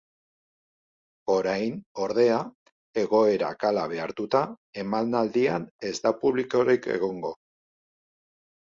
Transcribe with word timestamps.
Orain, 1.33 1.75
ordea, 2.05 2.39
egoerak 3.03 3.67
hala 3.69 3.85
behartuta, 3.93 4.43
emanaldian 4.87 5.71
ez 5.93 5.97
da 6.09 6.17
publikorik 6.25 6.91
egongo. 6.99 7.37